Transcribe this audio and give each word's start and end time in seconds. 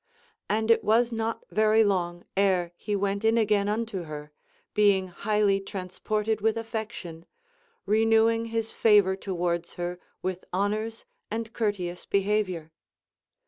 And 0.49 0.71
it 0.71 0.83
was 0.83 1.11
not 1.11 1.43
very 1.51 1.83
long 1.83 2.23
ere 2.35 2.71
he 2.75 2.95
went 2.95 3.23
in 3.23 3.37
again 3.37 3.69
unto 3.69 4.05
her, 4.05 4.31
being 4.73 5.09
highly 5.09 5.59
transported 5.61 6.41
with 6.41 6.57
affection, 6.57 7.27
renewing 7.85 8.45
his 8.45 8.71
favor 8.71 9.15
towards 9.15 9.73
her 9.75 9.99
with 10.23 10.43
honors 10.51 11.05
and 11.29 11.53
courteous 11.53 12.07
behavior. 12.07 12.71